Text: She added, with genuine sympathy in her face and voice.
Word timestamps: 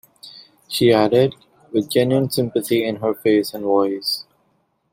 She 0.67 0.91
added, 0.91 1.35
with 1.71 1.91
genuine 1.91 2.31
sympathy 2.31 2.83
in 2.83 2.95
her 2.95 3.13
face 3.13 3.53
and 3.53 3.63
voice. 3.65 4.25